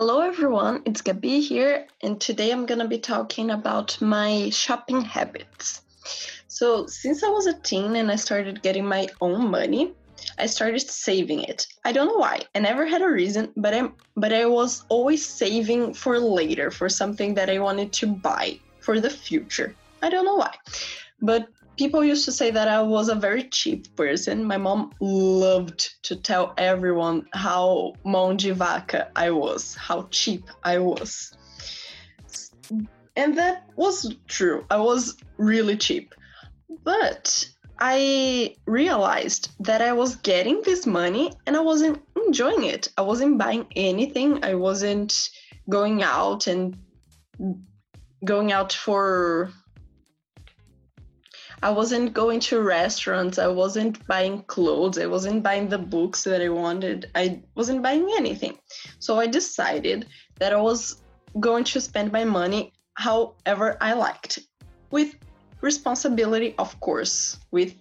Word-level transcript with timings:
Hello, 0.00 0.20
everyone. 0.20 0.82
It's 0.84 1.02
Gabi 1.02 1.40
here, 1.42 1.88
and 2.02 2.20
today 2.20 2.52
I'm 2.52 2.66
to 2.66 2.86
be 2.86 3.00
talking 3.00 3.50
about 3.50 4.00
my 4.00 4.48
shopping 4.50 5.00
habits. 5.00 5.82
So, 6.46 6.86
since 6.86 7.24
I 7.24 7.28
was 7.30 7.48
a 7.48 7.58
teen 7.58 7.96
and 7.96 8.08
I 8.08 8.14
started 8.14 8.62
getting 8.62 8.86
my 8.86 9.08
own 9.20 9.50
money, 9.50 9.94
I 10.38 10.46
started 10.46 10.82
saving 10.82 11.42
it. 11.42 11.66
I 11.84 11.90
don't 11.90 12.06
know 12.06 12.18
why. 12.18 12.42
I 12.54 12.60
never 12.60 12.86
had 12.86 13.02
a 13.02 13.08
reason, 13.08 13.52
but 13.56 13.74
I 13.74 13.90
but 14.14 14.32
I 14.32 14.46
was 14.46 14.84
always 14.88 15.26
saving 15.26 15.94
for 15.94 16.20
later, 16.20 16.70
for 16.70 16.88
something 16.88 17.34
that 17.34 17.50
I 17.50 17.58
wanted 17.58 17.92
to 17.94 18.06
buy 18.06 18.60
for 18.78 19.00
the 19.00 19.10
future. 19.10 19.74
I 20.00 20.10
don't 20.10 20.24
know 20.24 20.36
why. 20.36 20.54
But 21.20 21.48
people 21.78 22.04
used 22.04 22.24
to 22.24 22.32
say 22.32 22.50
that 22.50 22.68
I 22.68 22.82
was 22.82 23.08
a 23.08 23.14
very 23.14 23.44
cheap 23.44 23.94
person. 23.96 24.44
My 24.44 24.58
mom 24.58 24.92
loved 25.00 26.02
to 26.02 26.16
tell 26.16 26.52
everyone 26.58 27.26
how 27.32 27.94
mão 28.04 29.08
I 29.16 29.30
was, 29.30 29.74
how 29.76 30.08
cheap 30.10 30.44
I 30.64 30.78
was. 30.78 31.32
And 33.16 33.38
that 33.38 33.70
was 33.76 34.14
true. 34.26 34.64
I 34.70 34.78
was 34.78 35.16
really 35.38 35.76
cheap. 35.76 36.14
But 36.84 37.48
I 37.80 38.56
realized 38.66 39.50
that 39.60 39.80
I 39.80 39.92
was 39.92 40.16
getting 40.16 40.62
this 40.62 40.84
money 40.84 41.32
and 41.46 41.56
I 41.56 41.60
wasn't 41.60 42.02
enjoying 42.26 42.64
it. 42.64 42.88
I 42.98 43.02
wasn't 43.02 43.38
buying 43.38 43.66
anything. 43.76 44.44
I 44.44 44.54
wasn't 44.54 45.30
going 45.68 46.02
out 46.02 46.48
and 46.48 46.76
going 48.24 48.50
out 48.52 48.72
for 48.72 49.52
I 51.62 51.70
wasn't 51.70 52.14
going 52.14 52.40
to 52.40 52.62
restaurants. 52.62 53.38
I 53.38 53.48
wasn't 53.48 54.06
buying 54.06 54.42
clothes. 54.44 54.98
I 54.98 55.06
wasn't 55.06 55.42
buying 55.42 55.68
the 55.68 55.78
books 55.78 56.22
that 56.24 56.40
I 56.40 56.48
wanted. 56.48 57.10
I 57.14 57.42
wasn't 57.56 57.82
buying 57.82 58.08
anything. 58.16 58.58
So 59.00 59.18
I 59.18 59.26
decided 59.26 60.06
that 60.38 60.52
I 60.52 60.60
was 60.60 61.02
going 61.40 61.64
to 61.64 61.80
spend 61.80 62.12
my 62.12 62.24
money 62.24 62.72
however 62.94 63.76
I 63.80 63.92
liked, 63.92 64.40
with 64.90 65.16
responsibility, 65.60 66.54
of 66.58 66.78
course, 66.80 67.38
with 67.50 67.74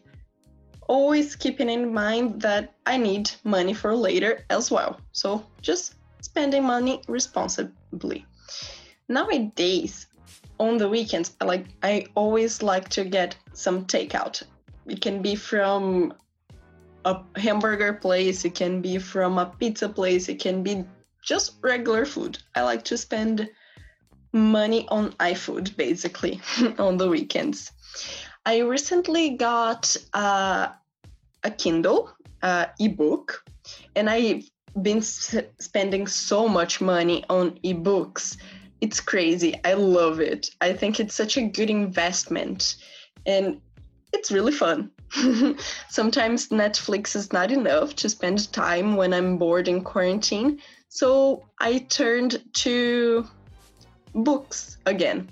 always 0.88 1.36
keeping 1.36 1.70
in 1.70 1.94
mind 1.94 2.42
that 2.42 2.73
I 2.86 2.98
need 2.98 3.30
money 3.44 3.73
for 3.73 3.96
later 3.96 4.46
as 4.50 4.72
well. 4.72 5.00
So 5.12 5.46
just 5.62 5.96
spending 6.22 6.64
money 6.64 7.02
responsibly. 7.08 8.26
Nowadays, 9.10 10.08
on 10.60 10.78
the 10.78 10.90
weekends, 10.90 11.36
I 11.40 11.46
like 11.46 11.66
I 11.84 12.08
always 12.16 12.64
like 12.64 12.90
to 12.90 13.04
get 13.04 13.36
some 13.58 13.86
takeout. 13.86 14.44
It 14.86 15.02
can 15.02 15.22
be 15.22 15.36
from 15.36 16.14
a 17.06 17.22
hamburger 17.36 17.94
place, 17.94 18.46
it 18.46 18.54
can 18.56 18.82
be 18.82 19.00
from 19.00 19.40
a 19.40 19.48
pizza 19.60 19.90
place, 19.90 20.30
it 20.30 20.40
can 20.40 20.62
be 20.62 20.86
just 21.24 21.56
regular 21.64 22.06
food. 22.06 22.38
I 22.56 22.62
like 22.62 22.84
to 22.86 22.98
spend 22.98 23.50
money 24.32 24.88
on 24.90 25.12
iFood 25.14 25.76
basically 25.76 26.40
on 26.78 26.98
the 26.98 27.10
weekends. 27.10 27.72
I 28.46 28.60
recently 28.60 29.32
got 29.32 29.98
uh, 30.14 30.68
a 31.44 31.52
Kindle 31.52 32.12
uh, 32.44 32.68
ebook, 32.80 33.44
and 33.96 34.10
I've 34.10 34.44
been 34.82 35.00
s- 35.00 35.36
spending 35.60 36.06
so 36.06 36.48
much 36.48 36.80
money 36.80 37.26
on 37.30 37.58
ebooks 37.66 38.38
it's 38.82 39.00
crazy. 39.00 39.60
I 39.64 39.74
love 39.74 40.20
it. 40.20 40.50
I 40.62 40.74
think 40.74 41.00
it's 41.00 41.16
such 41.16 41.38
a 41.38 41.42
good 41.48 41.70
investment 41.70 42.76
and 43.26 43.62
it's 44.14 44.32
really 44.32 44.52
fun. 44.52 44.92
Sometimes 45.90 46.50
Netflix 46.50 47.16
is 47.16 47.32
not 47.34 47.52
enough 47.52 47.96
to 47.98 48.10
spend 48.10 48.52
time 48.52 48.96
when 48.96 49.14
I'm 49.14 49.38
bored 49.38 49.68
in 49.68 49.84
quarantine. 49.84 50.60
So 50.90 51.45
I 51.60 51.80
turned 51.80 52.44
to 52.56 53.28
books 54.14 54.78
again. 54.86 55.30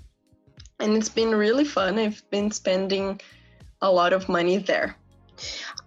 And 0.80 0.97
it's 0.97 1.09
been 1.09 1.33
really 1.33 1.63
fun. 1.63 1.97
I've 1.97 2.23
been 2.30 2.52
spending 2.52 3.22
a 3.81 3.91
lot 3.91 4.13
of 4.13 4.28
money 4.28 4.57
there. 4.57 4.96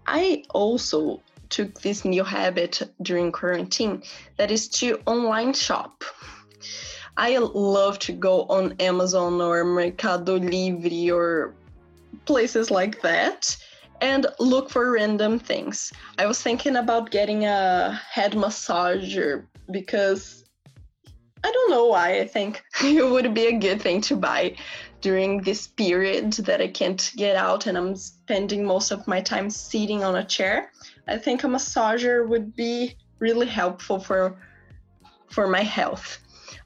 I 0.06 0.44
also 0.50 1.22
took 1.48 1.80
this 1.80 2.04
new 2.04 2.24
habit 2.24 2.82
during 3.02 3.32
quarantine 3.32 4.02
that 4.36 4.50
is 4.50 4.68
to 4.68 5.00
online 5.06 5.52
shop. 5.52 6.04
I 7.16 7.38
love 7.38 7.98
to 8.00 8.12
go 8.12 8.42
on 8.44 8.74
Amazon 8.80 9.40
or 9.40 9.64
Mercado 9.64 10.36
Livre 10.36 11.14
or 11.14 11.54
places 12.24 12.70
like 12.70 13.00
that 13.02 13.56
and 14.00 14.26
look 14.38 14.70
for 14.70 14.92
random 14.92 15.38
things. 15.38 15.92
I 16.18 16.26
was 16.26 16.40
thinking 16.42 16.76
about 16.76 17.10
getting 17.10 17.44
a 17.44 18.00
head 18.10 18.32
massager 18.32 19.46
because 19.70 20.44
I 21.44 21.50
don't 21.52 21.70
know 21.70 21.86
why 21.86 22.18
I 22.18 22.26
think 22.26 22.62
it 22.84 23.08
would 23.08 23.34
be 23.34 23.46
a 23.46 23.58
good 23.58 23.80
thing 23.80 24.00
to 24.02 24.16
buy 24.16 24.56
during 25.00 25.42
this 25.42 25.66
period 25.66 26.32
that 26.32 26.60
I 26.60 26.68
can't 26.68 27.12
get 27.16 27.36
out 27.36 27.66
and 27.66 27.78
I'm 27.78 27.94
spending 27.94 28.64
most 28.64 28.90
of 28.90 29.06
my 29.06 29.20
time 29.20 29.48
sitting 29.50 30.02
on 30.02 30.16
a 30.16 30.24
chair. 30.24 30.72
I 31.06 31.18
think 31.18 31.44
a 31.44 31.46
massager 31.46 32.26
would 32.28 32.56
be 32.56 32.96
really 33.18 33.46
helpful 33.46 33.98
for 33.98 34.36
for 35.28 35.46
my 35.46 35.62
health. 35.62 36.18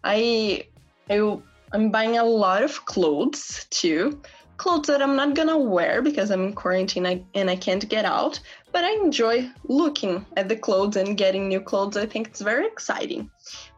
I, 0.04 0.66
I 1.10 1.38
I'm 1.72 1.90
buying 1.90 2.18
a 2.18 2.24
lot 2.24 2.62
of 2.62 2.84
clothes 2.84 3.66
too. 3.70 4.20
Clothes 4.56 4.86
that 4.86 5.02
I'm 5.02 5.16
not 5.16 5.34
gonna 5.34 5.58
wear 5.58 6.02
because 6.02 6.30
I'm 6.30 6.44
in 6.44 6.52
quarantine 6.52 7.24
and 7.34 7.50
I 7.50 7.56
can't 7.56 7.88
get 7.88 8.04
out, 8.04 8.38
but 8.70 8.84
I 8.84 8.92
enjoy 8.92 9.50
looking 9.64 10.24
at 10.36 10.48
the 10.48 10.56
clothes 10.56 10.96
and 10.96 11.16
getting 11.16 11.48
new 11.48 11.60
clothes. 11.60 11.96
I 11.96 12.06
think 12.06 12.28
it's 12.28 12.40
very 12.40 12.66
exciting. 12.66 13.30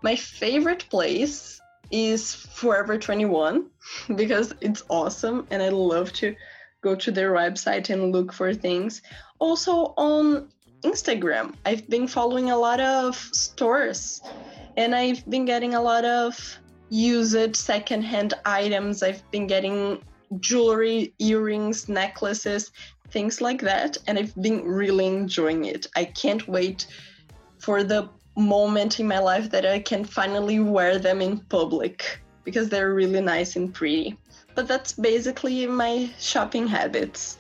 My 0.03 0.17
favorite 0.17 0.87
place 0.91 1.61
is 1.91 2.35
Forever 2.35 2.99
21 2.99 3.67
because 4.17 4.55
it's 4.61 4.83
awesome 4.89 5.47
and 5.51 5.63
I 5.63 5.69
love 5.69 6.13
to 6.15 6.35
go 6.83 6.95
to 6.95 7.11
their 7.11 7.33
website 7.33 7.91
and 7.91 8.13
look 8.13 8.33
for 8.33 8.53
things. 8.55 9.01
Also 9.39 9.95
on 9.97 10.49
Instagram, 10.83 11.55
I've 11.65 11.89
been 11.89 12.07
following 12.07 12.51
a 12.51 12.59
lot 12.59 12.81
of 12.81 13.17
stores 13.17 14.21
and 14.77 14.95
I've 14.95 15.29
been 15.29 15.45
getting 15.45 15.75
a 15.75 15.81
lot 15.81 16.05
of 16.05 16.59
used 16.91 17.57
secondhand 17.57 18.35
items. 18.45 19.03
I've 19.03 19.29
been 19.31 19.47
getting 19.47 20.03
jewelry, 20.41 21.15
earrings, 21.19 21.89
necklaces, 21.89 22.73
things 23.11 23.41
like 23.41 23.61
that, 23.63 23.97
and 24.07 24.19
I've 24.19 24.35
been 24.41 24.63
really 24.65 25.07
enjoying 25.07 25.65
it. 25.67 25.87
I 25.97 26.05
can't 26.05 26.47
wait 26.49 26.87
for 27.59 27.85
the 27.85 28.09
moment 28.37 29.01
in 29.01 29.07
my 29.07 29.19
life 29.19 29.51
that 29.51 29.65
I 29.65 29.79
can 29.79 30.05
finally 30.05 30.61
wear 30.61 30.99
them 30.99 31.23
in 31.23 31.39
public 31.39 32.21
because 32.45 32.69
they're 32.69 32.95
really 32.95 33.21
nice 33.21 33.57
and 33.57 33.73
pretty. 33.73 34.17
But 34.55 34.69
that's 34.69 34.93
basically 34.93 35.67
my 35.67 36.11
shopping 36.19 36.67
habits. 36.67 37.39